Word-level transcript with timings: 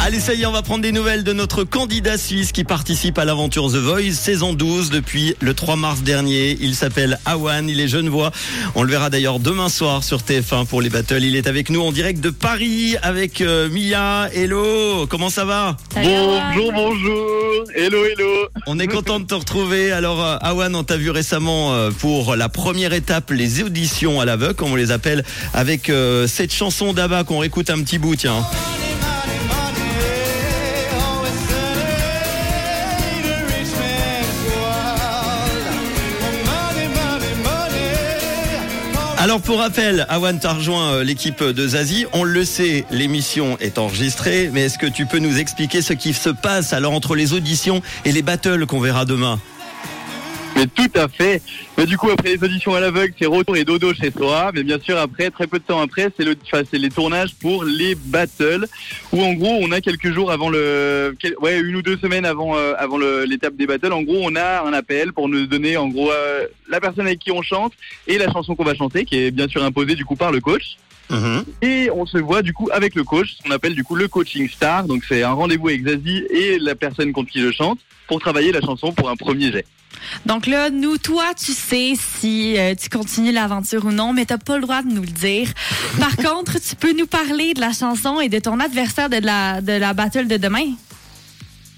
Allez, 0.00 0.20
ça 0.20 0.34
y 0.34 0.42
est, 0.42 0.46
on 0.46 0.52
va 0.52 0.62
prendre 0.62 0.82
des 0.82 0.92
nouvelles 0.92 1.24
de 1.24 1.32
notre 1.32 1.64
candidat 1.64 2.18
suisse 2.18 2.52
qui 2.52 2.64
participe 2.64 3.18
à 3.18 3.24
l'aventure 3.24 3.70
The 3.70 3.76
Voice 3.76 4.12
saison 4.12 4.52
12 4.52 4.90
depuis 4.90 5.34
le 5.40 5.54
3 5.54 5.76
mars 5.76 6.02
dernier. 6.02 6.58
Il 6.60 6.74
s'appelle 6.74 7.18
Awan, 7.24 7.68
il 7.68 7.80
est 7.80 7.88
genevois. 7.88 8.30
On 8.74 8.82
le 8.82 8.90
verra 8.90 9.08
d'ailleurs 9.08 9.38
demain 9.38 9.68
soir 9.70 10.04
sur 10.04 10.18
TF1 10.18 10.66
pour 10.66 10.82
les 10.82 10.90
battles. 10.90 11.22
Il 11.22 11.36
est 11.36 11.46
avec 11.46 11.70
nous 11.70 11.80
en 11.80 11.90
direct 11.90 12.20
de 12.20 12.28
Paris 12.30 12.96
avec 13.02 13.40
euh, 13.40 13.70
Mia. 13.70 14.28
Hello, 14.34 15.06
comment 15.06 15.30
ça 15.30 15.46
va? 15.46 15.76
Bonjour, 15.94 16.72
bonjour. 16.72 17.64
Hello, 17.74 18.04
hello. 18.04 18.48
On 18.66 18.78
est 18.78 18.86
content 18.86 19.20
de 19.20 19.24
te 19.24 19.34
retrouver. 19.34 19.90
Alors, 19.90 20.22
euh, 20.22 20.36
Awan, 20.40 20.74
on 20.76 20.84
t'a 20.84 20.96
vu 20.96 21.10
récemment 21.10 21.72
euh, 21.72 21.90
pour 21.90 22.36
la 22.36 22.48
première 22.48 22.92
étape, 22.92 23.30
les 23.30 23.62
auditions 23.62 24.20
à 24.20 24.24
l'aveugle, 24.24 24.54
comme 24.54 24.72
on 24.72 24.76
les 24.76 24.90
appelle, 24.90 25.24
avec 25.54 25.88
euh, 25.88 26.26
cette 26.26 26.52
chanson 26.52 26.92
d'Abba 26.92 27.24
qu'on 27.24 27.38
réécoute 27.38 27.70
un 27.70 27.80
petit 27.82 27.98
bout, 27.98 28.16
tiens. 28.16 28.44
Alors 39.24 39.40
pour 39.40 39.56
rappel, 39.56 40.04
Awan, 40.10 40.38
t'as 40.38 40.52
rejoint 40.52 40.96
euh, 40.96 41.02
l'équipe 41.02 41.42
de 41.42 41.68
Zazie. 41.68 42.04
On 42.12 42.24
le 42.24 42.44
sait, 42.44 42.84
l'émission 42.90 43.56
est 43.58 43.78
enregistrée, 43.78 44.50
mais 44.52 44.64
est-ce 44.64 44.76
que 44.76 44.84
tu 44.84 45.06
peux 45.06 45.18
nous 45.18 45.38
expliquer 45.38 45.80
ce 45.80 45.94
qui 45.94 46.12
se 46.12 46.28
passe 46.28 46.74
alors 46.74 46.92
entre 46.92 47.14
les 47.14 47.32
auditions 47.32 47.80
et 48.04 48.12
les 48.12 48.20
battles 48.20 48.66
qu'on 48.66 48.80
verra 48.80 49.06
demain? 49.06 49.40
Mais 50.56 50.66
tout 50.66 50.90
à 50.94 51.08
fait. 51.08 51.42
Mais 51.76 51.86
du 51.86 51.98
coup, 51.98 52.10
après 52.10 52.36
les 52.36 52.44
auditions 52.44 52.74
à 52.74 52.80
l'aveugle, 52.80 53.12
c'est 53.18 53.26
retour 53.26 53.56
et 53.56 53.64
dodo 53.64 53.92
chez 53.92 54.10
Sora. 54.10 54.52
Mais 54.54 54.62
bien 54.62 54.78
sûr, 54.78 54.96
après, 54.98 55.30
très 55.30 55.46
peu 55.46 55.58
de 55.58 55.64
temps 55.64 55.80
après, 55.80 56.10
c'est 56.16 56.24
le, 56.24 56.36
enfin, 56.44 56.62
c'est 56.70 56.78
les 56.78 56.90
tournages 56.90 57.34
pour 57.34 57.64
les 57.64 57.94
battles. 57.94 58.66
Où 59.12 59.22
en 59.22 59.32
gros, 59.34 59.58
on 59.60 59.72
a 59.72 59.80
quelques 59.80 60.12
jours 60.12 60.30
avant 60.30 60.48
le, 60.48 61.16
ouais, 61.40 61.60
une 61.60 61.76
ou 61.76 61.82
deux 61.82 61.96
semaines 61.98 62.24
avant, 62.24 62.56
euh, 62.56 62.74
avant 62.78 62.98
l'étape 62.98 63.56
des 63.56 63.66
battles. 63.66 63.92
En 63.92 64.02
gros, 64.02 64.20
on 64.22 64.36
a 64.36 64.62
un 64.62 64.72
appel 64.72 65.12
pour 65.12 65.28
nous 65.28 65.46
donner, 65.46 65.76
en 65.76 65.88
gros, 65.88 66.10
euh, 66.10 66.46
la 66.68 66.80
personne 66.80 67.06
avec 67.06 67.18
qui 67.18 67.32
on 67.32 67.42
chante 67.42 67.72
et 68.06 68.18
la 68.18 68.30
chanson 68.30 68.54
qu'on 68.54 68.64
va 68.64 68.74
chanter, 68.74 69.04
qui 69.04 69.16
est 69.16 69.30
bien 69.30 69.48
sûr 69.48 69.64
imposée 69.64 69.94
du 69.94 70.04
coup 70.04 70.16
par 70.16 70.30
le 70.30 70.40
coach. 70.40 70.76
Mhm. 71.10 71.44
Et 71.62 71.90
on 71.94 72.06
se 72.06 72.18
voit 72.18 72.42
du 72.42 72.52
coup 72.52 72.68
avec 72.72 72.94
le 72.94 73.04
coach, 73.04 73.36
ce 73.36 73.42
qu'on 73.42 73.50
appelle 73.50 73.74
du 73.74 73.84
coup 73.84 73.94
le 73.94 74.08
coaching 74.08 74.48
star. 74.48 74.84
Donc 74.84 75.04
c'est 75.06 75.22
un 75.22 75.32
rendez-vous 75.32 75.68
avec 75.68 75.86
Zazie 75.86 76.24
et 76.30 76.58
la 76.58 76.74
personne 76.74 77.12
contre 77.12 77.30
qui 77.30 77.40
je 77.40 77.52
chante 77.52 77.78
pour 78.06 78.20
travailler 78.20 78.52
la 78.52 78.60
chanson 78.60 78.92
pour 78.92 79.10
un 79.10 79.16
premier 79.16 79.52
jet. 79.52 79.66
Donc 80.26 80.46
là, 80.46 80.70
nous, 80.70 80.98
toi, 80.98 81.32
tu 81.34 81.52
sais 81.52 81.94
si 81.96 82.56
euh, 82.58 82.74
tu 82.74 82.88
continues 82.88 83.32
l'aventure 83.32 83.84
ou 83.86 83.90
non, 83.92 84.12
mais 84.12 84.24
t'as 84.26 84.38
pas 84.38 84.56
le 84.56 84.62
droit 84.62 84.82
de 84.82 84.88
nous 84.88 85.02
le 85.02 85.06
dire. 85.08 85.48
Par 85.98 86.16
contre, 86.24 86.60
tu 86.60 86.76
peux 86.76 86.92
nous 86.96 87.06
parler 87.06 87.54
de 87.54 87.60
la 87.60 87.72
chanson 87.72 88.20
et 88.20 88.28
de 88.28 88.38
ton 88.38 88.60
adversaire 88.60 89.08
de 89.10 89.16
la, 89.18 89.60
de 89.60 89.72
la 89.72 89.94
battle 89.94 90.26
de 90.28 90.36
demain. 90.36 90.66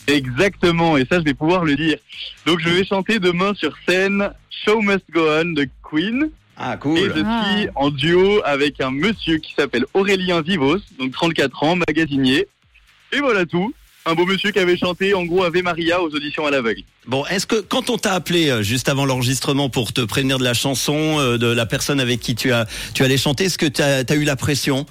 Exactement, 0.06 0.96
et 0.96 1.04
ça 1.10 1.18
je 1.18 1.24
vais 1.24 1.34
pouvoir 1.34 1.64
le 1.64 1.74
dire. 1.74 1.98
Donc 2.46 2.60
je 2.60 2.68
vais 2.68 2.84
chanter 2.84 3.18
demain 3.18 3.54
sur 3.54 3.74
scène 3.88 4.30
Show 4.64 4.80
Must 4.80 5.04
Go 5.12 5.26
On 5.28 5.46
de 5.52 5.68
Queen. 5.82 6.30
Ah 6.56 6.74
Et 6.74 6.78
cool. 6.78 7.12
je 7.14 7.22
Ah. 7.24 7.44
suis 7.56 7.68
en 7.74 7.90
duo 7.90 8.40
avec 8.44 8.80
un 8.80 8.90
monsieur 8.92 9.38
qui 9.38 9.52
s'appelle 9.54 9.84
Aurélien 9.94 10.42
Vivos, 10.42 10.78
donc 10.98 11.10
34 11.12 11.62
ans, 11.64 11.76
magasinier. 11.76 12.46
Et 13.12 13.18
voilà 13.18 13.44
tout. 13.46 13.74
Un 14.08 14.14
beau 14.14 14.24
monsieur 14.24 14.52
qui 14.52 14.60
avait 14.60 14.76
chanté 14.76 15.14
en 15.14 15.24
gros 15.24 15.42
Ave 15.42 15.60
Maria 15.64 16.00
aux 16.00 16.14
auditions 16.14 16.46
à 16.46 16.52
l'aveugle. 16.52 16.82
Bon, 17.08 17.26
est-ce 17.26 17.44
que 17.44 17.56
quand 17.56 17.90
on 17.90 17.98
t'a 17.98 18.12
appelé 18.12 18.50
euh, 18.50 18.62
juste 18.62 18.88
avant 18.88 19.04
l'enregistrement 19.04 19.68
pour 19.68 19.92
te 19.92 20.00
prévenir 20.00 20.38
de 20.38 20.44
la 20.44 20.54
chanson, 20.54 21.18
euh, 21.18 21.38
de 21.38 21.48
la 21.48 21.66
personne 21.66 21.98
avec 21.98 22.20
qui 22.20 22.36
tu 22.36 22.52
as 22.52 22.66
tu 22.94 23.02
allais 23.02 23.16
chanter, 23.16 23.46
est-ce 23.46 23.58
que 23.58 23.66
tu 23.66 23.82
as, 23.82 24.14
eu 24.14 24.22
la 24.22 24.36
pression? 24.36 24.86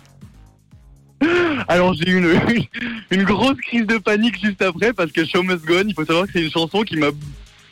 Alors 1.69 1.93
j'ai 1.93 2.09
eu 2.09 2.17
une, 2.17 2.65
une 3.09 3.23
grosse 3.23 3.57
crise 3.61 3.87
de 3.87 3.97
panique 3.99 4.37
juste 4.43 4.61
après 4.61 4.91
parce 4.91 5.13
que 5.13 5.23
Show 5.25 5.43
Must 5.43 5.63
Go 5.63 5.75
On, 5.77 5.87
il 5.87 5.93
faut 5.93 6.05
savoir 6.05 6.25
que 6.25 6.33
c'est 6.33 6.43
une 6.43 6.51
chanson 6.51 6.81
qui 6.81 6.97
m'a 6.97 7.11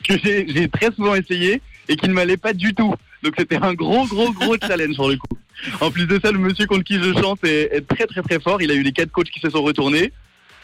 que 0.07 0.13
j'ai 0.23 0.69
très 0.69 0.93
souvent 0.93 1.13
essayé 1.13 1.61
et 1.89 1.97
qui 1.97 2.07
ne 2.07 2.13
m'allait 2.13 2.37
pas 2.37 2.53
du 2.53 2.73
tout. 2.73 2.95
Donc 3.21 3.33
c'était 3.37 3.57
un 3.61 3.73
gros 3.73 4.07
gros 4.07 4.31
gros 4.31 4.55
challenge 4.65 4.93
sur 4.93 5.09
le 5.09 5.17
coup. 5.17 5.37
En 5.81 5.91
plus 5.91 6.07
de 6.07 6.21
ça, 6.23 6.31
le 6.31 6.39
monsieur 6.39 6.67
contre 6.67 6.85
qui 6.85 7.03
je 7.03 7.11
chante 7.13 7.43
est, 7.43 7.75
est 7.75 7.85
très 7.85 8.05
très 8.05 8.21
très 8.21 8.39
fort. 8.39 8.61
Il 8.61 8.71
a 8.71 8.75
eu 8.75 8.81
les 8.81 8.93
quatre 8.93 9.11
coachs 9.11 9.29
qui 9.29 9.41
se 9.41 9.49
sont 9.49 9.61
retournés 9.61 10.13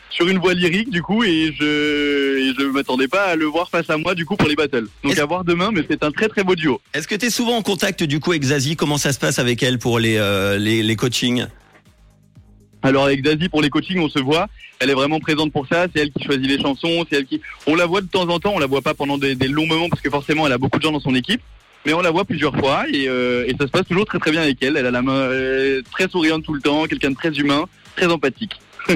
sur 0.09 0.27
une 0.27 0.39
voix 0.39 0.53
lyrique 0.53 0.89
du 0.89 1.01
coup 1.01 1.23
et 1.23 1.53
je 1.57 2.39
et 2.39 2.53
je 2.57 2.65
m'attendais 2.65 3.07
pas 3.07 3.25
à 3.25 3.35
le 3.35 3.45
voir 3.45 3.69
face 3.69 3.89
à 3.89 3.97
moi 3.97 4.15
du 4.15 4.25
coup 4.25 4.35
pour 4.35 4.47
les 4.47 4.55
battles. 4.55 4.87
Donc 5.03 5.17
à 5.17 5.25
voir 5.25 5.43
demain, 5.43 5.71
mais 5.73 5.81
c'est 5.89 6.03
un 6.03 6.11
très 6.11 6.27
très 6.27 6.43
beau 6.43 6.55
duo. 6.55 6.81
Est-ce 6.93 7.07
que 7.07 7.15
tu 7.15 7.27
es 7.27 7.29
souvent 7.29 7.57
en 7.57 7.61
contact 7.61 8.03
du 8.03 8.19
coup 8.19 8.31
avec 8.31 8.43
Zazie? 8.43 8.75
Comment 8.75 8.97
ça 8.97 9.13
se 9.13 9.19
passe 9.19 9.39
avec 9.39 9.61
elle 9.63 9.79
pour 9.79 9.99
les 9.99 10.17
euh, 10.17 10.57
les, 10.57 10.83
les 10.83 10.95
coachings? 10.95 11.45
Alors 12.81 13.05
avec 13.05 13.25
Zazie 13.25 13.49
pour 13.49 13.61
les 13.61 13.69
coachings, 13.69 13.99
on 13.99 14.09
se 14.09 14.19
voit. 14.19 14.47
Elle 14.79 14.89
est 14.89 14.93
vraiment 14.93 15.19
présente 15.19 15.51
pour 15.51 15.67
ça. 15.67 15.87
C'est 15.93 16.01
elle 16.01 16.11
qui 16.11 16.23
choisit 16.23 16.47
les 16.47 16.59
chansons. 16.59 17.05
C'est 17.09 17.17
elle 17.17 17.25
qui. 17.25 17.41
On 17.67 17.75
la 17.75 17.85
voit 17.85 18.01
de 18.01 18.07
temps 18.07 18.29
en 18.29 18.39
temps. 18.39 18.53
On 18.55 18.59
la 18.59 18.67
voit 18.67 18.81
pas 18.81 18.93
pendant 18.93 19.17
des, 19.17 19.35
des 19.35 19.47
longs 19.47 19.67
moments 19.67 19.89
parce 19.89 20.01
que 20.01 20.09
forcément 20.09 20.47
elle 20.47 20.53
a 20.53 20.57
beaucoup 20.57 20.77
de 20.77 20.83
gens 20.83 20.91
dans 20.91 21.01
son 21.01 21.15
équipe. 21.15 21.41
Mais 21.85 21.93
on 21.93 22.01
la 22.01 22.11
voit 22.11 22.25
plusieurs 22.25 22.55
fois 22.57 22.83
et, 22.91 23.07
euh, 23.07 23.45
et 23.47 23.55
ça 23.57 23.65
se 23.65 23.71
passe 23.71 23.87
toujours 23.87 24.05
très 24.05 24.19
très 24.19 24.31
bien 24.31 24.41
avec 24.41 24.61
elle. 24.61 24.75
Elle 24.75 24.85
a 24.85 24.91
la 24.91 25.01
main 25.01 25.13
euh, 25.13 25.81
très 25.91 26.09
souriante 26.09 26.43
tout 26.43 26.53
le 26.53 26.61
temps, 26.61 26.85
quelqu'un 26.85 27.11
de 27.11 27.15
très 27.15 27.31
humain, 27.31 27.65
très 27.95 28.07
empathique. 28.07 28.59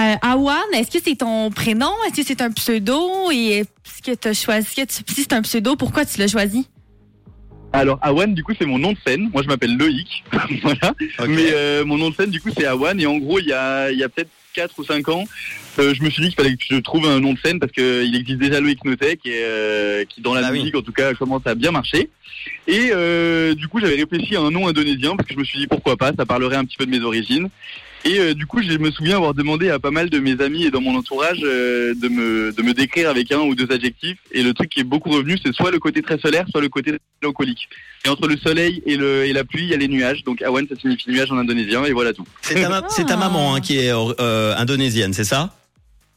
Euh, 0.00 0.14
Awan, 0.22 0.56
est-ce 0.72 0.90
que 0.90 0.98
c'est 1.04 1.16
ton 1.16 1.50
prénom? 1.50 1.90
Est-ce 2.06 2.16
que 2.20 2.26
c'est 2.26 2.40
un 2.40 2.50
pseudo? 2.52 3.30
Et 3.32 3.58
est-ce 3.58 4.02
que 4.02 4.16
tu 4.16 4.28
as 4.28 4.32
choisi? 4.34 4.74
que 4.74 4.82
tu- 4.82 5.12
Si 5.14 5.22
c'est 5.22 5.32
un 5.34 5.42
pseudo, 5.42 5.76
pourquoi 5.76 6.04
tu 6.06 6.18
l'as 6.18 6.28
choisi? 6.28 6.66
Alors 7.72 7.98
Awan, 8.02 8.34
du 8.34 8.42
coup, 8.42 8.52
c'est 8.58 8.66
mon 8.66 8.78
nom 8.78 8.92
de 8.92 8.98
scène. 9.06 9.30
Moi, 9.32 9.42
je 9.42 9.48
m'appelle 9.48 9.76
Loïc. 9.76 10.24
voilà. 10.62 10.94
Mais 11.28 11.52
euh, 11.52 11.84
mon 11.84 11.98
nom 11.98 12.10
de 12.10 12.14
scène, 12.14 12.30
du 12.30 12.40
coup, 12.40 12.50
c'est 12.56 12.66
Awan. 12.66 12.98
Et 13.00 13.06
en 13.06 13.18
gros, 13.18 13.38
il 13.38 13.46
y 13.46 13.52
a, 13.52 13.90
il 13.92 13.98
y 13.98 14.02
a 14.04 14.08
peut-être 14.08 14.30
4 14.54 14.78
ou 14.78 14.84
5 14.84 15.08
ans, 15.10 15.24
euh, 15.78 15.94
je 15.94 16.02
me 16.02 16.10
suis 16.10 16.22
dit 16.22 16.28
qu'il 16.30 16.36
fallait 16.42 16.56
que 16.56 16.64
je 16.68 16.76
trouve 16.78 17.06
un 17.06 17.20
nom 17.20 17.34
de 17.34 17.38
scène 17.38 17.60
parce 17.60 17.70
qu'il 17.70 18.16
existe 18.16 18.38
déjà 18.40 18.60
Loïc 18.60 18.84
Notek 18.84 19.20
et 19.24 19.42
euh, 19.44 20.04
qui, 20.06 20.20
dans 20.20 20.34
la 20.34 20.44
Ah 20.44 20.50
oui. 20.50 20.58
musique, 20.58 20.74
en 20.74 20.82
tout 20.82 20.90
cas, 20.92 21.14
commence 21.14 21.46
à 21.46 21.54
bien 21.54 21.70
marcher. 21.70 22.10
Et 22.66 22.90
euh, 22.92 23.54
du 23.54 23.68
coup, 23.68 23.78
j'avais 23.80 23.94
réfléchi 23.94 24.34
à 24.34 24.40
un 24.40 24.50
nom 24.50 24.66
indonésien 24.66 25.14
parce 25.14 25.28
que 25.28 25.34
je 25.34 25.38
me 25.38 25.44
suis 25.44 25.58
dit 25.60 25.66
pourquoi 25.68 25.96
pas, 25.96 26.10
ça 26.18 26.26
parlerait 26.26 26.56
un 26.56 26.64
petit 26.64 26.76
peu 26.76 26.86
de 26.86 26.90
mes 26.90 27.00
origines. 27.00 27.48
Et 28.04 28.18
euh, 28.18 28.34
du 28.34 28.46
coup, 28.46 28.62
je 28.62 28.78
me 28.78 28.90
souviens 28.90 29.16
avoir 29.16 29.34
demandé 29.34 29.68
à 29.68 29.78
pas 29.78 29.90
mal 29.90 30.08
de 30.08 30.18
mes 30.18 30.40
amis 30.40 30.64
et 30.64 30.70
dans 30.70 30.80
mon 30.80 30.96
entourage 30.96 31.40
euh, 31.42 31.94
de, 31.94 32.08
me, 32.08 32.50
de 32.50 32.62
me 32.62 32.72
décrire 32.72 33.10
avec 33.10 33.30
un 33.30 33.40
ou 33.40 33.54
deux 33.54 33.70
adjectifs. 33.70 34.16
Et 34.32 34.42
le 34.42 34.54
truc 34.54 34.70
qui 34.70 34.80
est 34.80 34.84
beaucoup 34.84 35.10
revenu, 35.10 35.36
c'est 35.44 35.52
soit 35.52 35.70
le 35.70 35.78
côté 35.78 36.00
très 36.00 36.18
solaire, 36.18 36.46
soit 36.50 36.62
le 36.62 36.70
côté 36.70 36.94
mélancolique. 37.20 37.68
Et 38.06 38.08
entre 38.08 38.26
le 38.26 38.38
soleil 38.38 38.82
et, 38.86 38.96
le, 38.96 39.26
et 39.26 39.34
la 39.34 39.44
pluie, 39.44 39.64
il 39.64 39.68
y 39.68 39.74
a 39.74 39.76
les 39.76 39.88
nuages. 39.88 40.24
Donc 40.24 40.40
Awan, 40.40 40.66
ça 40.66 40.76
signifie 40.80 41.10
nuage 41.10 41.30
en 41.30 41.36
indonésien, 41.36 41.84
et 41.84 41.92
voilà 41.92 42.14
tout. 42.14 42.24
C'est 42.40 42.54
ta, 42.54 42.68
ma- 42.70 42.88
c'est 42.88 43.04
ta 43.04 43.16
maman 43.18 43.54
hein, 43.54 43.60
qui 43.60 43.76
est 43.78 43.92
euh, 43.92 44.56
indonésienne, 44.56 45.12
c'est 45.12 45.24
ça? 45.24 45.54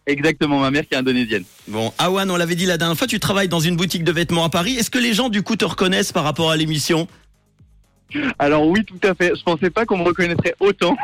Exactement, 0.05 0.59
ma 0.59 0.69
mère 0.71 0.87
qui 0.87 0.93
est 0.95 0.97
indonésienne. 0.97 1.43
Bon, 1.67 1.93
Awan, 1.97 2.29
on 2.29 2.35
l'avait 2.35 2.55
dit 2.55 2.65
la 2.65 2.77
dernière 2.77 2.97
fois, 2.97 3.07
tu 3.07 3.19
travailles 3.19 3.47
dans 3.47 3.61
une 3.61 3.77
boutique 3.77 4.03
de 4.03 4.11
vêtements 4.11 4.43
à 4.43 4.49
Paris. 4.49 4.75
Est-ce 4.77 4.89
que 4.89 4.99
les 4.99 5.13
gens 5.13 5.29
du 5.29 5.43
coup 5.43 5.55
te 5.55 5.63
reconnaissent 5.65 6.11
par 6.11 6.25
rapport 6.25 6.51
à 6.51 6.57
l'émission? 6.57 7.07
Alors 8.39 8.67
oui, 8.67 8.83
tout 8.85 9.07
à 9.07 9.13
fait. 9.13 9.33
Je 9.35 9.43
pensais 9.43 9.69
pas 9.69 9.85
qu'on 9.85 9.97
me 9.97 10.03
reconnaîtrait 10.03 10.55
autant. 10.59 10.95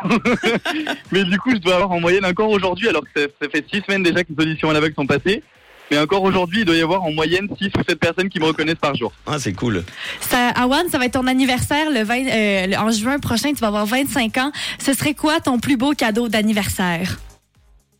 Mais 1.12 1.24
du 1.24 1.38
coup, 1.40 1.52
je 1.52 1.58
dois 1.58 1.76
avoir 1.76 1.92
en 1.92 2.00
moyenne 2.00 2.26
encore 2.26 2.50
aujourd'hui, 2.50 2.88
alors 2.88 3.04
que 3.04 3.22
ça, 3.22 3.28
ça 3.42 3.50
fait 3.50 3.66
six 3.72 3.82
semaines 3.82 4.04
déjà 4.04 4.24
que 4.24 4.30
les 4.38 4.44
auditions 4.44 4.70
à 4.70 4.74
l'aveugle 4.74 4.96
sont 4.96 5.08
passées. 5.08 5.44
Mais 5.92 5.98
encore 5.98 6.24
aujourd'hui, 6.24 6.60
il 6.60 6.66
doit 6.66 6.76
y 6.76 6.82
avoir 6.82 7.04
en 7.04 7.12
moyenne 7.12 7.48
6 7.60 7.72
ou 7.78 7.84
7 7.88 8.00
personnes 8.00 8.30
qui 8.30 8.40
me 8.40 8.46
reconnaissent 8.46 8.76
par 8.76 8.96
jour. 8.96 9.12
Ah, 9.26 9.40
c'est 9.40 9.54
cool. 9.54 9.84
Ça, 10.20 10.50
Awan, 10.50 10.88
ça 10.90 11.00
va 11.00 11.06
être 11.06 11.14
ton 11.14 11.26
anniversaire 11.26 11.90
le 11.90 12.04
20, 12.04 12.28
euh, 12.28 12.78
en 12.78 12.92
juin 12.92 13.20
prochain. 13.20 13.54
Tu 13.54 13.60
vas 13.60 13.68
avoir 13.68 13.86
25 13.86 14.38
ans. 14.38 14.52
Ce 14.80 14.94
serait 14.94 15.16
quoi 15.16 15.40
ton 15.40 15.60
plus 15.60 15.78
beau 15.78 15.94
cadeau 15.94 16.30
d'anniversaire? 16.30 17.18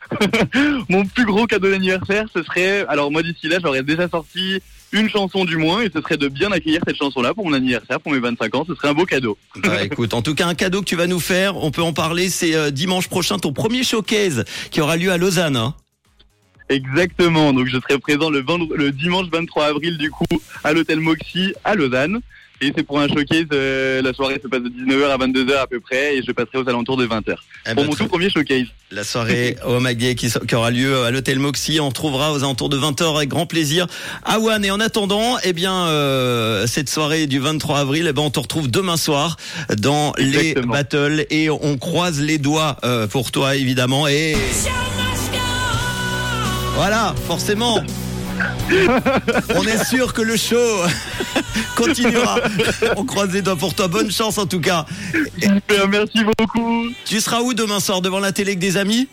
Mon 0.90 1.06
plus 1.06 1.26
gros 1.26 1.46
cadeau 1.46 1.70
d'anniversaire, 1.70 2.26
ce 2.34 2.44
serait, 2.44 2.86
alors 2.88 3.12
moi 3.12 3.24
d'ici 3.24 3.48
là, 3.48 3.58
j'aurais 3.62 3.84
déjà 3.84 4.10
sorti 4.10 4.60
une 4.92 5.10
chanson 5.10 5.46
du 5.46 5.58
moins, 5.58 5.82
et 5.82 5.92
ce 5.94 6.02
serait 6.02 6.18
de 6.18 6.28
bien 6.28 6.52
accueillir 6.52 6.82
cette 6.88 6.98
chanson-là 6.98 7.34
pour 7.34 7.46
mon 7.46 7.54
anniversaire, 7.54 8.00
pour 8.00 8.12
mes 8.12 8.20
25 8.20 8.56
ans. 8.56 8.66
Ce 8.68 8.74
serait 8.74 8.90
un 8.90 8.94
beau 8.94 9.06
cadeau. 9.06 9.38
Bah, 9.64 9.84
écoute, 9.84 10.14
en 10.14 10.22
tout 10.22 10.34
cas, 10.34 10.48
un 10.48 10.56
cadeau 10.56 10.82
que 10.82 10.86
tu 10.86 10.96
vas 10.96 11.06
nous 11.06 11.20
faire, 11.20 11.58
on 11.58 11.70
peut 11.70 11.84
en 11.84 11.94
parler, 11.94 12.30
c'est 12.30 12.56
euh, 12.56 12.72
dimanche 12.72 13.08
prochain 13.08 13.38
ton 13.38 13.54
premier 13.54 13.84
showcase 13.84 14.46
qui 14.72 14.82
aura 14.82 14.98
lieu 14.98 15.12
à 15.12 15.18
Lausanne. 15.18 15.56
hein. 15.56 15.76
Exactement. 16.70 17.52
Donc 17.52 17.68
je 17.68 17.80
serai 17.80 17.98
présent 17.98 18.30
le, 18.30 18.92
dimanche 18.92 19.28
23 19.32 19.66
avril 19.66 19.98
du 19.98 20.12
coup 20.12 20.26
à 20.64 20.72
l'hôtel 20.72 21.00
Moxie 21.00 21.54
à 21.64 21.76
Lausanne. 21.76 22.20
Et 22.62 22.74
c'est 22.76 22.84
pour 22.84 23.00
un 23.00 23.08
showcase, 23.08 23.46
euh, 23.54 24.02
la 24.02 24.14
soirée 24.14 24.40
se 24.44 24.48
passe 24.50 24.62
de 24.62 24.68
19h 24.70 25.10
à 25.10 25.18
22h 25.18 25.58
à 25.62 25.68
peu 25.68 25.80
près 25.80 26.18
et 26.18 26.22
je 26.22 26.32
passerai 26.34 26.58
aux 26.58 26.68
alentours 26.68 26.98
de 26.98 27.06
20h. 27.08 27.36
Eh 27.66 27.74
Pour 27.74 27.76
ben, 27.76 27.86
mon 27.86 27.92
très- 27.94 28.04
tout 28.04 28.10
premier 28.10 28.30
showcase. 28.30 28.66
La 28.92 29.04
soirée 29.06 29.56
au 29.66 29.80
McGay 29.80 30.16
qui, 30.16 30.30
aura 30.54 30.70
lieu 30.72 31.04
à 31.04 31.12
l'hôtel 31.12 31.40
Moxie, 31.40 31.80
on 31.80 31.92
trouvera 31.92 32.34
aux 32.34 32.40
alentours 32.40 32.68
de 32.70 32.78
20h 32.78 33.16
avec 33.16 33.30
grand 33.30 33.46
plaisir. 33.46 33.88
Awan, 34.26 34.66
et 34.66 34.72
en 34.72 34.80
attendant, 34.82 35.38
eh 35.44 35.54
bien, 35.54 35.88
euh, 35.88 36.68
cette 36.68 36.90
soirée 36.90 37.28
du 37.28 37.40
23 37.40 37.80
avril, 37.80 38.08
eh 38.10 38.14
ben, 38.14 38.24
on 38.24 38.30
te 38.30 38.40
retrouve 38.40 38.70
demain 38.70 38.98
soir 38.98 39.38
dans 39.78 40.12
les 40.18 40.54
battles 40.56 41.26
et 41.30 41.50
on 41.50 41.78
croise 41.78 42.20
les 42.20 42.40
doigts 42.40 42.76
euh, 42.84 43.08
pour 43.08 43.32
toi 43.32 43.56
évidemment 43.56 44.08
et 44.08 44.36
voilà, 46.76 47.14
forcément. 47.28 47.84
On 49.56 49.64
est 49.64 49.84
sûr 49.86 50.14
que 50.14 50.22
le 50.22 50.38
show 50.38 50.58
continuera. 51.76 52.40
On 52.98 53.04
croise 53.06 53.32
les 53.34 53.42
doigts 53.42 53.56
pour 53.56 53.74
toi. 53.74 53.88
Bonne 53.88 54.12
chance 54.12 54.38
en 54.38 54.46
tout 54.46 54.60
cas. 54.62 54.86
Super, 55.42 55.88
merci 55.88 56.24
beaucoup. 56.24 56.86
Tu 57.06 57.20
seras 57.20 57.42
où 57.42 57.54
demain 57.54 57.80
soir 57.80 58.02
devant 58.02 58.20
la 58.20 58.32
télé 58.32 58.52
avec 58.52 58.60
des 58.60 58.78
amis? 58.78 59.08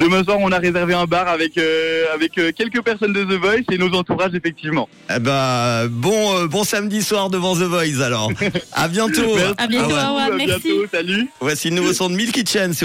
Demain 0.00 0.24
soir, 0.24 0.38
on 0.40 0.50
a 0.50 0.56
réservé 0.58 0.94
un 0.94 1.04
bar 1.04 1.28
avec, 1.28 1.58
euh, 1.58 2.04
avec 2.14 2.38
euh, 2.38 2.52
quelques 2.56 2.80
personnes 2.82 3.12
de 3.12 3.22
The 3.22 3.38
Voice 3.38 3.64
et 3.70 3.76
nos 3.76 3.90
entourages, 3.94 4.34
effectivement. 4.34 4.88
Eh 5.14 5.18
ben, 5.18 5.88
bon, 5.90 6.38
euh, 6.38 6.46
bon 6.46 6.64
samedi 6.64 7.02
soir 7.02 7.28
devant 7.28 7.54
The 7.54 7.64
Voice 7.64 8.00
alors. 8.02 8.30
À 8.72 8.88
bientôt. 8.88 9.34
Merci 9.36 9.54
À 9.58 9.66
bientôt, 9.66 9.94
Ah 9.98 10.14
ouais. 10.14 10.22
À 10.22 10.30
merci. 10.46 10.62
bientôt, 10.64 10.86
salut. 10.90 11.28
Voici 11.40 11.68
le 11.68 11.76
nouveau 11.76 11.92
son 11.92 12.08
de 12.08 12.14
Milky 12.14 12.46
Chance. 12.50 12.78